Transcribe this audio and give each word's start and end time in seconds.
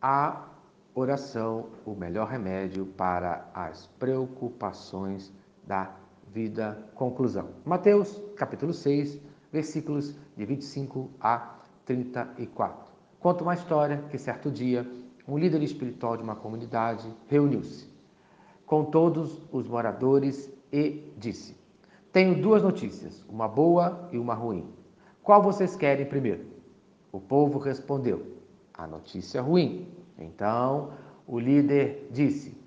a 0.00 0.48
oração 0.94 1.66
o 1.84 1.94
melhor 1.94 2.28
remédio 2.28 2.86
para 2.86 3.48
as 3.54 3.86
preocupações 3.98 5.32
da 5.66 5.92
vida. 6.32 6.90
Conclusão. 6.94 7.50
Mateus, 7.64 8.20
capítulo 8.36 8.72
6, 8.72 9.20
versículos 9.52 10.16
de 10.36 10.44
25 10.44 11.10
a 11.20 11.56
34. 11.84 12.92
Conta 13.18 13.42
uma 13.42 13.54
história 13.54 14.04
que 14.10 14.16
certo 14.16 14.50
dia 14.50 14.90
um 15.28 15.38
líder 15.38 15.62
espiritual 15.62 16.16
de 16.16 16.22
uma 16.22 16.34
comunidade 16.34 17.12
reuniu-se 17.28 17.88
com 18.66 18.84
todos 18.84 19.42
os 19.52 19.68
moradores 19.68 20.50
e 20.72 21.12
disse: 21.18 21.56
Tenho 22.12 22.40
duas 22.40 22.62
notícias, 22.62 23.24
uma 23.28 23.48
boa 23.48 24.08
e 24.12 24.18
uma 24.18 24.34
ruim. 24.34 24.72
Qual 25.22 25.42
vocês 25.42 25.76
querem 25.76 26.06
primeiro? 26.06 26.46
O 27.12 27.20
povo 27.20 27.58
respondeu: 27.58 28.39
A 28.80 28.86
notícia 28.86 29.42
ruim. 29.42 29.94
Então 30.18 30.94
o 31.26 31.38
líder 31.38 32.08
disse: 32.10 32.58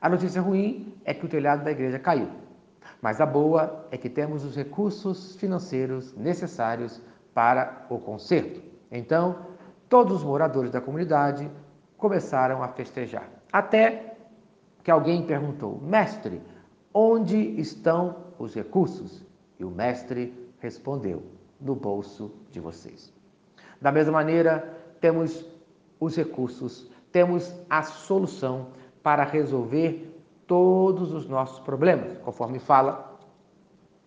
A 0.00 0.08
notícia 0.08 0.42
ruim 0.42 0.92
é 1.04 1.14
que 1.14 1.24
o 1.24 1.28
telhado 1.28 1.62
da 1.62 1.70
igreja 1.70 1.96
caiu. 1.96 2.28
Mas 3.00 3.20
a 3.20 3.26
boa 3.26 3.86
é 3.92 3.96
que 3.96 4.10
temos 4.10 4.44
os 4.44 4.56
recursos 4.56 5.36
financeiros 5.36 6.12
necessários 6.16 7.00
para 7.32 7.86
o 7.88 8.00
conserto. 8.00 8.60
Então, 8.90 9.46
todos 9.88 10.16
os 10.16 10.24
moradores 10.24 10.72
da 10.72 10.80
comunidade 10.80 11.48
começaram 11.96 12.64
a 12.64 12.68
festejar. 12.68 13.30
Até 13.52 14.16
que 14.82 14.90
alguém 14.90 15.24
perguntou: 15.24 15.80
Mestre, 15.80 16.42
onde 16.92 17.36
estão 17.60 18.16
os 18.40 18.56
recursos? 18.56 19.24
E 19.56 19.64
o 19.64 19.70
mestre 19.70 20.34
respondeu: 20.58 21.22
No 21.60 21.76
bolso 21.76 22.34
de 22.50 22.58
vocês. 22.58 23.14
Da 23.80 23.92
mesma 23.92 24.12
maneira, 24.12 24.76
temos 25.00 25.49
os 26.00 26.16
recursos, 26.16 26.90
temos 27.12 27.54
a 27.68 27.82
solução 27.82 28.68
para 29.02 29.22
resolver 29.22 30.10
todos 30.46 31.12
os 31.12 31.28
nossos 31.28 31.60
problemas, 31.60 32.18
conforme 32.18 32.58
fala 32.58 33.18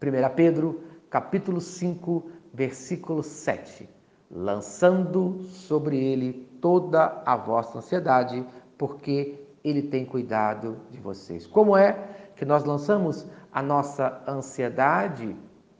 1 0.00 0.34
Pedro, 0.36 0.82
capítulo 1.10 1.60
5, 1.60 2.30
versículo 2.52 3.22
7. 3.22 3.88
Lançando 4.30 5.42
sobre 5.44 5.96
ele 5.96 6.48
toda 6.60 7.22
a 7.24 7.36
vossa 7.36 7.78
ansiedade, 7.78 8.46
porque 8.76 9.44
ele 9.64 9.82
tem 9.82 10.04
cuidado 10.04 10.76
de 10.90 11.00
vocês. 11.00 11.46
Como 11.46 11.76
é 11.76 11.92
que 12.36 12.44
nós 12.44 12.64
lançamos 12.64 13.26
a 13.50 13.60
nossa 13.62 14.22
ansiedade 14.28 15.34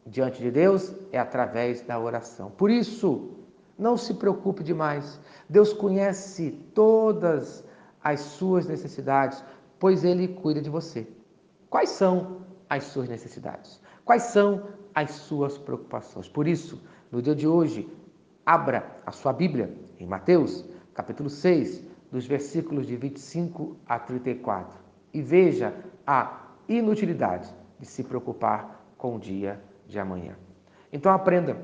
diante 0.05 0.43
de 0.43 0.50
Deus? 0.50 0.93
É 1.12 1.19
através 1.19 1.83
da 1.83 1.98
oração. 2.00 2.50
Por 2.50 2.70
isso, 2.70 3.38
não 3.79 3.97
se 3.97 4.15
preocupe 4.15 4.62
demais. 4.62 5.21
Deus 5.48 5.73
conhece 5.73 6.51
todas 6.75 7.65
as 8.03 8.21
suas 8.21 8.67
necessidades, 8.67 9.43
pois 9.79 10.05
Ele 10.05 10.29
cuida 10.29 10.61
de 10.61 10.69
você. 10.69 11.07
Quais 11.71 11.91
são 11.91 12.39
as 12.69 12.84
suas 12.84 13.09
necessidades? 13.09 13.81
Quais 14.05 14.25
são 14.25 14.65
as 14.95 15.12
suas 15.12 15.56
preocupações? 15.56 16.29
Por 16.29 16.49
isso, 16.49 16.83
no 17.11 17.23
dia 17.23 17.34
de 17.34 17.47
hoje, 17.47 17.89
abra 18.45 18.97
a 19.06 19.12
sua 19.12 19.33
Bíblia 19.33 19.73
em 19.99 20.06
Mateus, 20.06 20.65
capítulo 20.95 21.31
6, 21.31 21.84
dos 22.11 22.27
versículos 22.27 22.87
de 22.87 22.97
25 22.97 23.77
a 23.87 23.99
34, 23.99 24.79
e 25.12 25.21
veja 25.21 25.75
a 26.06 26.49
inutilidade 26.69 27.55
de 27.79 27.87
se 27.87 28.03
preocupar 28.03 28.83
com 28.97 29.17
o 29.17 29.19
dia 29.19 29.62
de 29.87 29.99
amanhã. 29.99 30.34
Então 30.93 31.12
aprenda. 31.12 31.59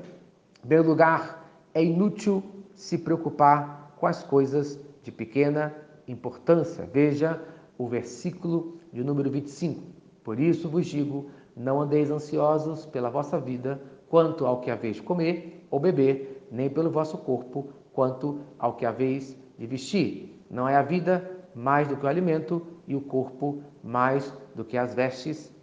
Em 0.67 0.79
lugar, 0.79 1.44
é 1.75 1.83
inútil 1.83 2.41
se 2.73 2.97
preocupar 2.97 3.95
com 3.99 4.07
as 4.07 4.23
coisas 4.23 4.79
de 5.03 5.11
pequena 5.11 5.75
importância. 6.07 6.89
Veja 6.91 7.41
o 7.77 7.85
versículo 7.85 8.79
de 8.93 9.03
número 9.03 9.29
25. 9.29 9.83
Por 10.23 10.39
isso 10.39 10.69
vos 10.69 10.87
digo: 10.87 11.29
não 11.55 11.81
andeis 11.81 12.09
ansiosos 12.09 12.85
pela 12.85 13.09
vossa 13.09 13.37
vida, 13.37 13.81
quanto 14.09 14.45
ao 14.45 14.61
que 14.61 14.71
haveis 14.71 14.95
de 14.95 15.03
comer 15.03 15.67
ou 15.69 15.79
beber, 15.79 16.47
nem 16.49 16.69
pelo 16.69 16.89
vosso 16.89 17.17
corpo, 17.17 17.69
quanto 17.91 18.39
ao 18.57 18.75
que 18.75 18.85
haveis 18.85 19.37
de 19.59 19.67
vestir. 19.67 20.45
Não 20.49 20.69
é 20.69 20.77
a 20.77 20.81
vida 20.81 21.29
mais 21.53 21.87
do 21.87 21.97
que 21.97 22.05
o 22.05 22.09
alimento 22.09 22.65
e 22.87 22.95
o 22.95 23.01
corpo 23.01 23.61
mais 23.83 24.31
do 24.55 24.63
que 24.63 24.77
as 24.77 24.93
vestes. 24.93 25.53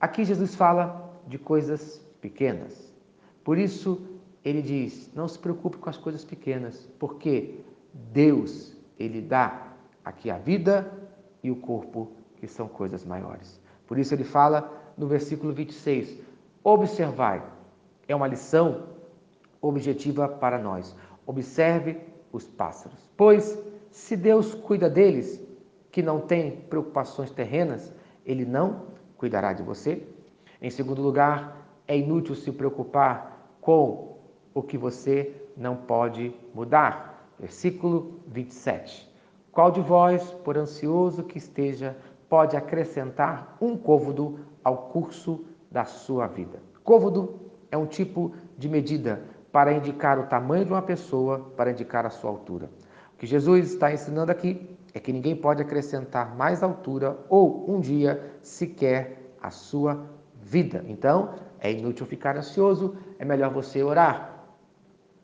Aqui 0.00 0.24
Jesus 0.24 0.54
fala 0.54 1.16
de 1.28 1.38
coisas 1.38 1.98
pequenas. 2.20 2.92
Por 3.44 3.58
isso, 3.58 4.00
ele 4.44 4.60
diz: 4.60 5.10
não 5.14 5.26
se 5.26 5.38
preocupe 5.38 5.78
com 5.78 5.88
as 5.88 5.96
coisas 5.96 6.24
pequenas, 6.24 6.88
porque 6.98 7.60
Deus, 7.92 8.76
ele 8.98 9.20
dá 9.20 9.72
aqui 10.04 10.30
a 10.30 10.38
vida 10.38 10.92
e 11.42 11.50
o 11.50 11.56
corpo, 11.56 12.12
que 12.36 12.46
são 12.46 12.68
coisas 12.68 13.04
maiores. 13.04 13.60
Por 13.86 13.98
isso 13.98 14.14
ele 14.14 14.24
fala 14.24 14.70
no 14.98 15.06
versículo 15.06 15.52
26: 15.52 16.18
observai, 16.62 17.42
é 18.06 18.14
uma 18.14 18.26
lição 18.26 18.88
objetiva 19.60 20.28
para 20.28 20.58
nós. 20.58 20.94
Observe 21.26 21.98
os 22.30 22.46
pássaros, 22.46 22.98
pois 23.16 23.58
se 23.90 24.16
Deus 24.16 24.54
cuida 24.54 24.90
deles, 24.90 25.40
que 25.90 26.02
não 26.02 26.20
têm 26.20 26.50
preocupações 26.50 27.30
terrenas, 27.30 27.94
ele 28.26 28.44
não 28.44 28.86
cuidará 29.16 29.52
de 29.52 29.62
você. 29.62 30.02
Em 30.60 30.68
segundo 30.68 31.00
lugar, 31.00 31.56
é 31.86 31.96
inútil 31.96 32.34
se 32.34 32.50
preocupar 32.50 33.56
com 33.60 34.13
o 34.54 34.62
que 34.62 34.78
você 34.78 35.34
não 35.56 35.76
pode 35.76 36.34
mudar. 36.54 37.28
Versículo 37.38 38.20
27. 38.28 39.12
Qual 39.50 39.70
de 39.70 39.80
vós, 39.80 40.22
por 40.44 40.56
ansioso 40.56 41.24
que 41.24 41.38
esteja, 41.38 41.96
pode 42.28 42.56
acrescentar 42.56 43.56
um 43.60 43.76
côvado 43.76 44.38
ao 44.62 44.88
curso 44.88 45.44
da 45.70 45.84
sua 45.84 46.26
vida? 46.26 46.62
Côvado 46.82 47.40
é 47.70 47.76
um 47.76 47.86
tipo 47.86 48.32
de 48.56 48.68
medida 48.68 49.22
para 49.52 49.72
indicar 49.72 50.18
o 50.18 50.26
tamanho 50.26 50.64
de 50.64 50.72
uma 50.72 50.82
pessoa, 50.82 51.52
para 51.56 51.70
indicar 51.70 52.06
a 52.06 52.10
sua 52.10 52.30
altura. 52.30 52.70
O 53.14 53.16
que 53.16 53.26
Jesus 53.26 53.72
está 53.72 53.92
ensinando 53.92 54.32
aqui 54.32 54.68
é 54.92 55.00
que 55.00 55.12
ninguém 55.12 55.36
pode 55.36 55.62
acrescentar 55.62 56.36
mais 56.36 56.62
altura 56.62 57.16
ou 57.28 57.68
um 57.70 57.80
dia 57.80 58.32
sequer 58.42 59.34
a 59.40 59.50
sua 59.50 60.06
vida. 60.40 60.84
Então, 60.88 61.34
é 61.60 61.72
inútil 61.72 62.06
ficar 62.06 62.36
ansioso, 62.36 62.96
é 63.18 63.24
melhor 63.24 63.50
você 63.50 63.82
orar, 63.82 64.33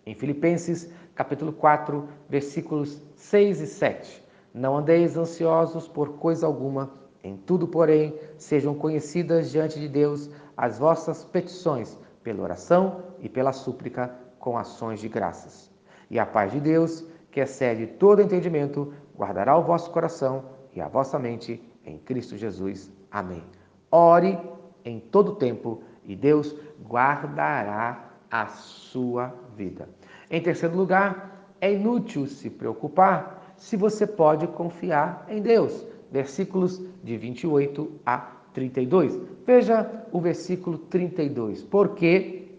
em 0.06 0.15
Filipenses, 0.15 0.91
capítulo 1.15 1.53
4, 1.53 2.09
versículos 2.28 3.03
6 3.15 3.61
e 3.61 3.66
7. 3.66 4.25
Não 4.53 4.77
andeis 4.77 5.16
ansiosos 5.16 5.87
por 5.87 6.15
coisa 6.15 6.47
alguma, 6.47 6.93
em 7.22 7.37
tudo, 7.37 7.69
porém, 7.69 8.19
sejam 8.38 8.75
conhecidas 8.75 9.50
diante 9.50 9.78
de 9.78 9.88
Deus 9.88 10.31
as 10.56 10.78
vossas 10.78 11.25
petições, 11.25 11.99
pela 12.22 12.43
oração 12.43 13.03
e 13.21 13.28
pela 13.28 13.53
súplica, 13.53 14.15
com 14.38 14.56
ações 14.56 15.00
de 15.00 15.09
graças. 15.09 15.71
E 16.11 16.19
a 16.19 16.27
paz 16.27 16.53
de 16.53 16.61
Deus, 16.61 17.05
que 17.31 17.41
excede 17.41 17.87
todo 17.87 18.22
entendimento, 18.22 18.93
guardará 19.17 19.56
o 19.56 19.62
vosso 19.62 19.91
coração 19.91 20.44
e 20.75 20.81
a 20.81 20.88
vossa 20.88 21.19
mente 21.19 21.62
em 21.84 21.99
Cristo 21.99 22.37
Jesus. 22.37 22.91
Amém. 23.11 23.44
Ore 23.91 24.38
em 24.84 24.99
todo 24.99 25.37
tempo 25.37 25.82
e 26.05 26.17
Deus 26.17 26.56
guardará 26.82 28.09
a 28.30 28.46
sua 28.46 29.34
vida. 29.56 29.88
Em 30.30 30.41
terceiro 30.41 30.76
lugar, 30.76 31.54
é 31.60 31.72
inútil 31.72 32.26
se 32.26 32.48
preocupar 32.48 33.54
se 33.56 33.76
você 33.76 34.06
pode 34.06 34.46
confiar 34.48 35.26
em 35.28 35.42
Deus. 35.42 35.86
Versículos 36.10 36.82
de 37.02 37.16
28 37.16 38.00
a 38.06 38.19
32. 38.52 39.19
Veja 39.46 40.06
o 40.12 40.20
versículo 40.20 40.78
32. 40.78 41.62
Porque 41.64 42.58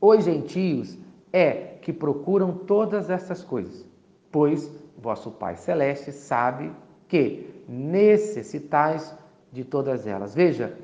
os 0.00 0.24
gentios 0.24 0.96
é 1.32 1.52
que 1.82 1.92
procuram 1.92 2.52
todas 2.52 3.10
essas 3.10 3.42
coisas, 3.42 3.86
pois 4.30 4.70
vosso 4.96 5.30
Pai 5.30 5.56
Celeste 5.56 6.12
sabe 6.12 6.72
que 7.06 7.62
necessitais 7.68 9.14
de 9.52 9.64
todas 9.64 10.06
elas. 10.06 10.34
Veja, 10.34 10.76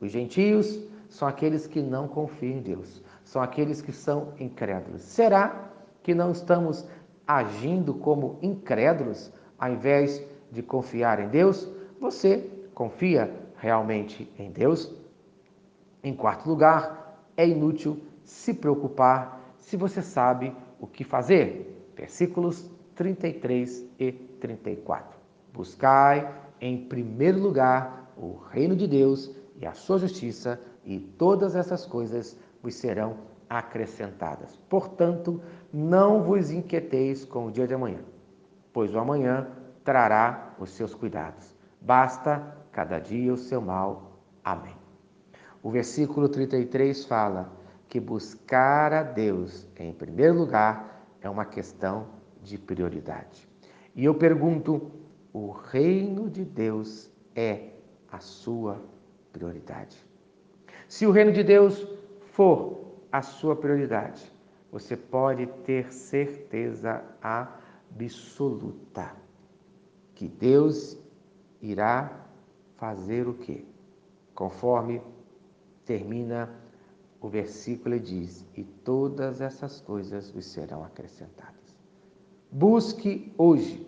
os 0.00 0.10
gentios 0.10 0.80
são 1.10 1.28
aqueles 1.28 1.66
que 1.66 1.82
não 1.82 2.08
confiam 2.08 2.58
em 2.58 2.62
Deus 2.62 3.02
são 3.30 3.40
aqueles 3.40 3.80
que 3.80 3.92
são 3.92 4.32
incrédulos. 4.40 5.02
Será 5.02 5.70
que 6.02 6.12
não 6.12 6.32
estamos 6.32 6.84
agindo 7.24 7.94
como 7.94 8.40
incrédulos 8.42 9.32
ao 9.56 9.70
invés 9.70 10.20
de 10.50 10.64
confiar 10.64 11.20
em 11.20 11.28
Deus? 11.28 11.68
Você 12.00 12.50
confia 12.74 13.32
realmente 13.56 14.28
em 14.36 14.50
Deus? 14.50 14.92
Em 16.02 16.12
quarto 16.12 16.48
lugar, 16.48 17.22
é 17.36 17.46
inútil 17.46 18.02
se 18.24 18.52
preocupar 18.52 19.54
se 19.58 19.76
você 19.76 20.02
sabe 20.02 20.52
o 20.80 20.88
que 20.88 21.04
fazer. 21.04 21.92
Versículos 21.94 22.68
33 22.96 23.86
e 23.96 24.10
34. 24.10 25.16
Buscai 25.52 26.34
em 26.60 26.84
primeiro 26.86 27.38
lugar 27.38 28.12
o 28.16 28.40
reino 28.50 28.74
de 28.74 28.88
Deus 28.88 29.30
e 29.56 29.64
a 29.64 29.72
sua 29.72 29.98
justiça, 29.98 30.60
e 30.84 30.98
todas 30.98 31.54
essas 31.54 31.86
coisas 31.86 32.36
vos 32.62 32.74
serão 32.74 33.16
acrescentadas. 33.48 34.56
Portanto, 34.68 35.42
não 35.72 36.22
vos 36.22 36.50
inquieteis 36.50 37.24
com 37.24 37.46
o 37.46 37.50
dia 37.50 37.66
de 37.66 37.74
amanhã, 37.74 38.00
pois 38.72 38.94
o 38.94 38.98
amanhã 38.98 39.48
trará 39.84 40.54
os 40.58 40.70
seus 40.70 40.94
cuidados. 40.94 41.56
Basta 41.80 42.56
cada 42.70 42.98
dia 42.98 43.32
o 43.32 43.36
seu 43.36 43.60
mal. 43.60 44.20
Amém. 44.44 44.76
O 45.62 45.70
versículo 45.70 46.28
33 46.28 47.04
fala 47.04 47.52
que 47.88 47.98
buscar 47.98 48.92
a 48.92 49.02
Deus 49.02 49.66
em 49.76 49.92
primeiro 49.92 50.38
lugar 50.38 51.04
é 51.20 51.28
uma 51.28 51.44
questão 51.44 52.06
de 52.42 52.56
prioridade. 52.56 53.48
E 53.94 54.04
eu 54.04 54.14
pergunto: 54.14 54.90
o 55.32 55.50
reino 55.50 56.30
de 56.30 56.44
Deus 56.44 57.10
é 57.34 57.70
a 58.10 58.20
sua 58.20 58.82
prioridade? 59.32 60.09
Se 60.90 61.06
o 61.06 61.12
reino 61.12 61.30
de 61.30 61.44
Deus 61.44 61.86
for 62.32 62.96
a 63.12 63.22
sua 63.22 63.54
prioridade, 63.54 64.20
você 64.72 64.96
pode 64.96 65.46
ter 65.64 65.92
certeza 65.92 67.04
absoluta 67.22 69.14
que 70.16 70.26
Deus 70.26 70.98
irá 71.62 72.26
fazer 72.76 73.28
o 73.28 73.34
quê? 73.34 73.64
Conforme 74.34 75.00
termina 75.84 76.52
o 77.20 77.28
versículo, 77.28 77.94
ele 77.94 78.04
diz: 78.04 78.44
E 78.56 78.64
todas 78.64 79.40
essas 79.40 79.80
coisas 79.80 80.32
vos 80.32 80.46
serão 80.46 80.82
acrescentadas. 80.82 81.78
Busque 82.50 83.32
hoje 83.38 83.86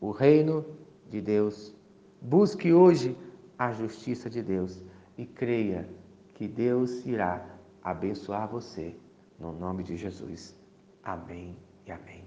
o 0.00 0.12
reino 0.12 0.64
de 1.10 1.20
Deus, 1.20 1.74
busque 2.20 2.72
hoje 2.72 3.18
a 3.58 3.72
justiça 3.72 4.30
de 4.30 4.40
Deus 4.40 4.84
e 5.18 5.26
creia 5.26 5.88
que 6.34 6.48
Deus 6.48 7.04
irá 7.06 7.44
abençoar 7.82 8.48
você, 8.48 8.96
no 9.38 9.52
nome 9.52 9.82
de 9.82 9.96
Jesus. 9.96 10.56
Amém 11.02 11.56
e 11.86 11.92
amém. 11.92 12.24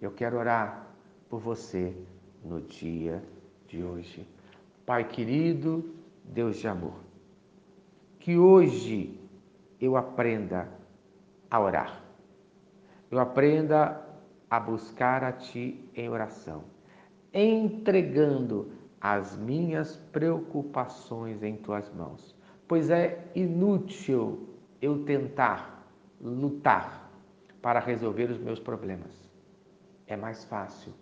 Eu 0.00 0.10
quero 0.10 0.38
orar 0.38 0.86
por 1.28 1.40
você 1.40 1.94
no 2.44 2.60
dia 2.60 3.22
de 3.66 3.82
hoje. 3.82 4.26
Pai 4.84 5.06
querido, 5.06 5.94
Deus 6.24 6.56
de 6.56 6.66
amor, 6.66 6.94
que 8.18 8.36
hoje 8.36 9.20
eu 9.80 9.96
aprenda 9.96 10.68
a 11.50 11.60
orar, 11.60 12.02
eu 13.10 13.18
aprenda 13.18 14.06
a 14.48 14.58
buscar 14.58 15.22
a 15.22 15.32
Ti 15.32 15.88
em 15.94 16.08
oração, 16.08 16.64
entregando 17.32 18.72
as 19.00 19.36
minhas 19.36 19.96
preocupações 19.96 21.42
em 21.42 21.56
Tuas 21.56 21.88
mãos, 21.94 22.36
pois 22.70 22.88
é 22.88 23.28
inútil 23.34 24.48
eu 24.80 25.04
tentar 25.04 25.92
lutar 26.20 27.10
para 27.60 27.80
resolver 27.80 28.30
os 28.30 28.38
meus 28.38 28.60
problemas. 28.60 29.28
É 30.06 30.16
mais 30.16 30.44
fácil 30.44 30.92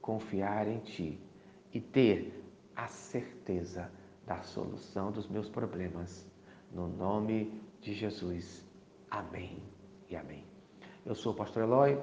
confiar 0.00 0.66
em 0.66 0.80
Ti 0.80 1.20
e 1.72 1.80
ter 1.80 2.44
a 2.74 2.88
certeza 2.88 3.88
da 4.26 4.42
solução 4.42 5.12
dos 5.12 5.28
meus 5.28 5.48
problemas. 5.48 6.28
No 6.72 6.88
nome 6.88 7.62
de 7.80 7.94
Jesus. 7.94 8.66
Amém 9.08 9.62
e 10.10 10.16
amém. 10.16 10.44
Eu 11.06 11.14
sou 11.14 11.34
o 11.34 11.36
pastor 11.36 11.62
Eloy, 11.62 12.00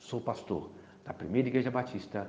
sou 0.00 0.20
pastor 0.20 0.68
da 1.04 1.12
Primeira 1.12 1.46
Igreja 1.46 1.70
Batista 1.70 2.28